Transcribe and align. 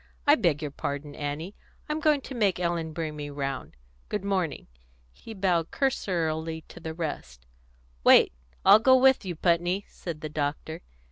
"I 0.25 0.33
beg 0.33 0.63
your 0.63 0.71
pardon, 0.71 1.13
Annie. 1.13 1.53
I'm 1.87 1.99
going 1.99 2.21
to 2.21 2.33
make 2.33 2.59
Ellen 2.59 2.91
bring 2.91 3.15
me 3.15 3.29
round. 3.29 3.75
Good 4.09 4.25
morning." 4.25 4.65
He 5.13 5.35
bowed 5.35 5.69
cursorily 5.69 6.61
to 6.69 6.79
the 6.79 6.95
rest. 6.95 7.45
"Wait 8.03 8.31
I'll 8.65 8.79
go 8.79 8.95
with 8.97 9.25
you, 9.25 9.35
Putney," 9.35 9.85
said 9.87 10.21
the 10.21 10.29
doctor. 10.29 10.81